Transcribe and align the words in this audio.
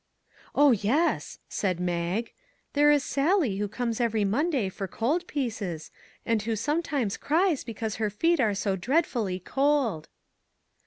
""Oh, 0.55 0.71
yes," 0.71 1.37
said 1.47 1.79
Mag; 1.79 2.33
"there 2.73 2.89
is 2.89 3.03
Sally 3.03 3.57
who 3.57 3.67
comes 3.67 4.01
every 4.01 4.25
Monday 4.25 4.67
for 4.67 4.87
cold 4.87 5.27
pieces, 5.27 5.91
and 6.25 6.41
who 6.41 6.55
sometimes 6.55 7.17
cries 7.17 7.63
because 7.63 7.97
her 7.97 8.09
feet 8.09 8.39
are 8.39 8.55
so 8.55 8.75
dread 8.75 9.05
fully 9.05 9.39
cold." 9.39 10.09